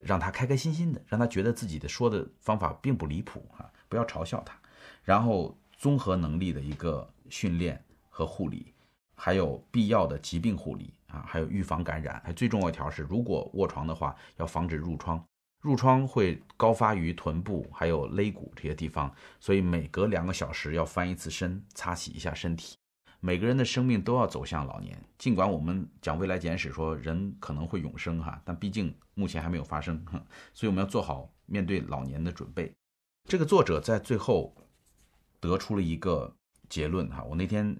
[0.00, 4.58] 让他开开心心的，让他觉得自己的说的方法并不离谱啊，不要嘲笑他。
[5.04, 8.74] 然后综合能力的一个训练和护理，
[9.14, 12.20] 还有必要的疾病护理啊，还有预防感染。
[12.24, 15.22] 还最重要一条是，如果卧床的话，要防止褥疮。
[15.62, 22.76] 褥疮会高发于臀部，还有肋骨这些地方，所以每隔两个小时要翻一次身，擦洗一下身体。
[23.20, 30.04] 每个人的生命都要走向老年，尽管我们讲未来简史说人可能会永生哈，但毕竟目前还没有发生，
[30.52, 32.72] 所以我们要做好面对老年的准备。
[33.28, 34.52] 这个作者在最后
[35.38, 36.34] 得出了一个
[36.68, 37.76] 结论哈，我那天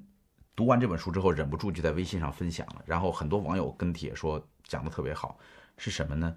[0.54, 5.38] 读完这本书之后，忍不住就在微信上分享了，然后很多网友跟帖说讲的特别好，
[5.76, 6.36] 是什么呢？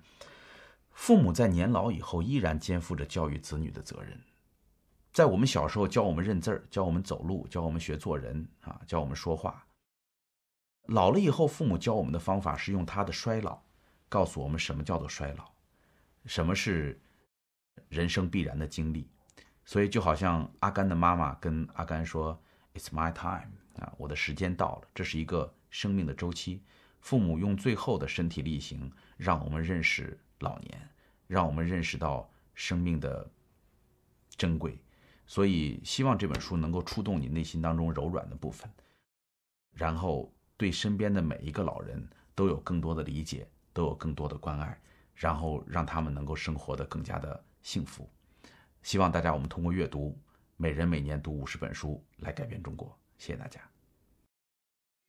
[0.92, 4.18] 父母在年老以后依然肩负着教育子女的责任，
[5.12, 9.66] 在我们小时候教我们认字儿，教我们走路，教我们学做人啊，教我们说话。
[10.88, 13.62] 老了以后，父母教我们的方法是用他的衰老，
[14.08, 15.52] 告诉我们什么叫做衰老，
[16.26, 16.98] 什么是
[17.90, 19.10] 人生必然的经历。
[19.66, 22.40] 所以就好像阿甘的妈妈跟阿甘说
[22.76, 26.62] ：“It's my time 啊，我的时间到了。”这是一个生命的周期。
[27.02, 30.20] 父母用最后的身体力行，让我们认识。
[30.40, 30.90] 老年，
[31.28, 33.26] 让我们认识到生命的
[34.36, 34.78] 珍贵，
[35.26, 38.70] 所以希望这本书能够触动你内心当中柔软的部分，
[39.72, 42.06] 然后对身边的每一个老人
[42.36, 44.78] 都有更多的理解，都有更多的关爱，
[45.16, 48.08] 然后让他们能够生活的更加的幸福。
[48.84, 50.20] 希望大家我们通过阅读，
[50.58, 52.96] 每人每年读五十本书来改变中国。
[53.18, 53.60] 谢谢大家。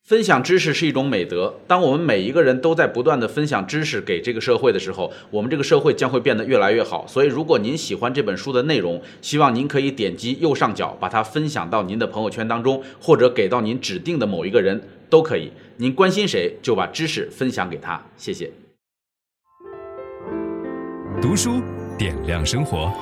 [0.03, 1.59] 分享知识是一种美德。
[1.67, 7.05] 当我们每一个人都在不断的分享知识给这个社会的时候，我们这个社会将会变得越来越好。
[7.05, 15.51] 所以，如果您喜欢这本书的内容，希望您可以点击右上角把它分享到您的朋友圈当中，或者给到您指定的某一个人都可以。
[15.75, 18.01] 您关心谁，就把知识分享给他。
[18.15, 18.49] 谢谢。
[21.21, 21.61] 读书
[21.97, 22.93] 点亮生活。